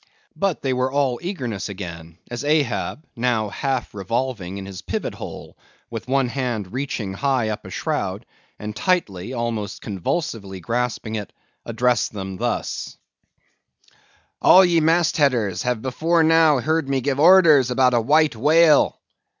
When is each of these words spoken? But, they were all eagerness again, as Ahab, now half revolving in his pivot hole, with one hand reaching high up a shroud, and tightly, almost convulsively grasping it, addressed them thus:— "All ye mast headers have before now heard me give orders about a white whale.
But, 0.35 0.63
they 0.63 0.73
were 0.73 0.91
all 0.91 1.19
eagerness 1.21 1.69
again, 1.69 2.17
as 2.31 2.43
Ahab, 2.43 3.05
now 3.15 3.49
half 3.49 3.93
revolving 3.93 4.57
in 4.57 4.65
his 4.65 4.81
pivot 4.81 5.13
hole, 5.13 5.59
with 5.91 6.07
one 6.07 6.27
hand 6.27 6.73
reaching 6.73 7.13
high 7.13 7.49
up 7.49 7.67
a 7.67 7.69
shroud, 7.69 8.25
and 8.57 8.75
tightly, 8.75 9.31
almost 9.31 9.83
convulsively 9.83 10.59
grasping 10.59 11.13
it, 11.13 11.31
addressed 11.67 12.13
them 12.13 12.37
thus:— 12.37 12.97
"All 14.41 14.65
ye 14.65 14.79
mast 14.79 15.17
headers 15.17 15.61
have 15.61 15.83
before 15.83 16.23
now 16.23 16.57
heard 16.61 16.89
me 16.89 16.99
give 17.01 17.19
orders 17.19 17.69
about 17.69 17.93
a 17.93 18.01
white 18.01 18.35
whale. 18.35 18.99